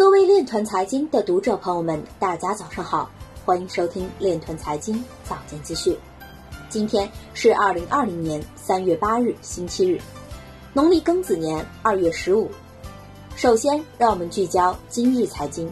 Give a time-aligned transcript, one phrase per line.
[0.00, 3.10] 各位链团财经的读者朋友们，大家早上好，
[3.44, 5.94] 欢迎收听链团财经早间资讯。
[6.70, 10.00] 今天是二零二零年三月八日，星期日，
[10.72, 12.50] 农历庚子年二月十五。
[13.36, 15.70] 首先，让我们聚焦今日财经。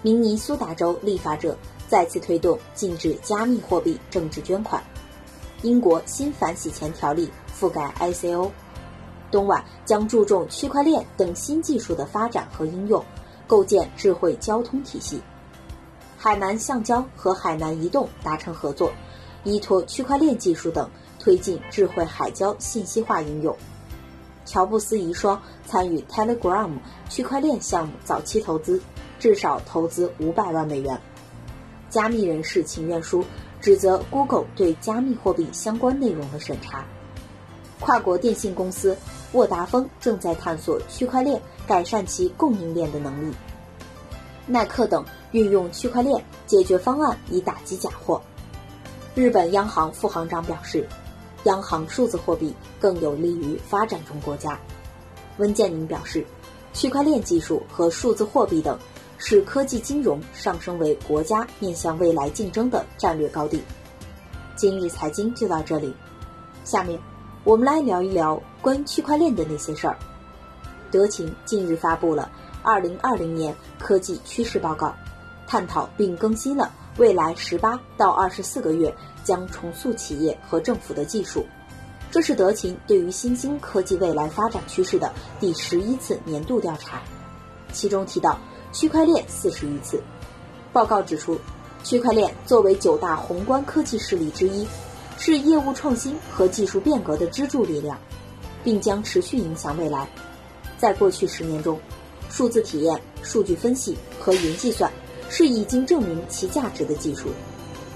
[0.00, 1.54] 明尼苏达州立法者
[1.86, 4.82] 再次推动禁止加密货币政治捐款。
[5.60, 8.50] 英国新反洗钱条例覆盖 ICO。
[9.30, 13.04] 东莞将注重区块链等新技术的发展和应用。
[13.46, 15.22] 构建智慧交通体系，
[16.18, 18.92] 海南橡胶和海南移动达成合作，
[19.42, 20.86] 依托区块链技术等
[21.18, 23.56] 推进智慧海交信息化应用。
[24.44, 26.70] 乔布斯遗孀参与 Telegram
[27.08, 28.78] 区块链项目早期投资，
[29.18, 31.00] 至少投资五百万美元。
[31.88, 33.24] 加密人士请愿书
[33.62, 36.84] 指责 Google 对加密货币相关内容的审查。
[37.80, 38.96] 跨国电信公司
[39.32, 41.40] 沃达丰正在探索区块链。
[41.68, 43.34] 改善其供应链的能力。
[44.46, 48.18] 耐克等运用区块链解决方案以打击假货。
[49.14, 50.88] 日本央行副行长表示，
[51.44, 54.58] 央行数字货币更有利于发展中国家。
[55.36, 56.24] 温建宁表示，
[56.72, 58.78] 区块链技术和数字货币等
[59.18, 63.62] 使科技金融上升为国家面向未来竞争的战略高地。
[64.56, 65.94] 今日财经就到这里，
[66.64, 66.98] 下面
[67.48, 69.96] 我们来聊一聊关于区块链的那些事儿。
[70.90, 72.30] 德勤近日发布了
[73.00, 74.88] 《2020年科技趋势报告》，
[75.46, 81.42] 探讨并更新了未来18到24个月将重塑企业和政府的技术。
[82.10, 85.10] 这是德勤对于新兴科技未来发展趋势的
[85.40, 87.00] 第十一次年度调查，
[87.72, 88.38] 其中提到
[88.74, 89.98] 区块链四十余次。
[90.70, 91.40] 报告指出，
[91.82, 94.68] 区块链作为九大宏观科技势力之一，
[95.18, 97.98] 是业务创新和技术变革的支柱力量，
[98.62, 100.08] 并将持续影响未来。
[100.78, 101.78] 在过去十年中，
[102.30, 104.90] 数字体验、数据分析和云计算
[105.28, 107.30] 是已经证明其价值的技术，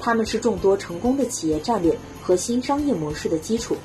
[0.00, 3.76] 它们是众多成功的企业战略和新商业模式的基础。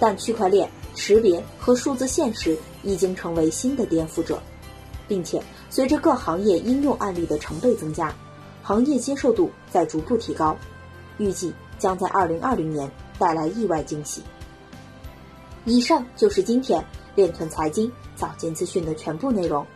[0.00, 4.42] 但区块链、识别和数字现实已经成为新的颠覆者，
[5.06, 5.40] 并且
[5.70, 8.12] 随着各行业应用案例的成倍增加，
[8.64, 10.56] 行业接受度在逐步提高，
[11.18, 14.22] 预计将在二零二零年带来意外惊喜。
[15.64, 17.90] 以上就是今天链臀财经。
[18.16, 19.66] 早间资讯的全部内容，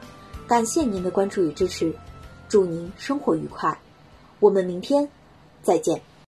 [0.46, 1.92] 感谢您的关注与支持，
[2.48, 3.76] 祝您生活愉快，
[4.38, 5.08] 我们明天
[5.60, 6.00] 再见。